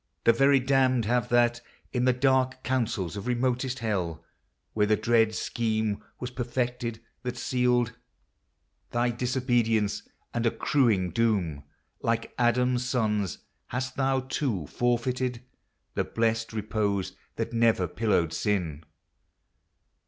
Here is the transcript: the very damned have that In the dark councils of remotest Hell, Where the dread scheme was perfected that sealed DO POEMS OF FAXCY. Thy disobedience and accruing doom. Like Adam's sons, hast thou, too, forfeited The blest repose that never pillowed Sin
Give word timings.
the 0.23 0.33
very 0.33 0.59
damned 0.59 1.05
have 1.05 1.29
that 1.29 1.61
In 1.93 2.05
the 2.05 2.11
dark 2.11 2.63
councils 2.63 3.15
of 3.15 3.27
remotest 3.27 3.77
Hell, 3.77 4.23
Where 4.73 4.87
the 4.87 4.95
dread 4.95 5.35
scheme 5.35 6.03
was 6.19 6.31
perfected 6.31 6.99
that 7.21 7.37
sealed 7.37 7.89
DO 7.89 7.91
POEMS 7.91 7.97
OF 7.99 8.93
FAXCY. 8.93 8.93
Thy 8.93 9.09
disobedience 9.15 10.03
and 10.33 10.45
accruing 10.47 11.11
doom. 11.11 11.63
Like 12.01 12.33
Adam's 12.39 12.83
sons, 12.83 13.43
hast 13.67 13.95
thou, 13.95 14.21
too, 14.21 14.65
forfeited 14.65 15.43
The 15.93 16.03
blest 16.05 16.51
repose 16.51 17.13
that 17.35 17.53
never 17.53 17.87
pillowed 17.87 18.33
Sin 18.33 18.83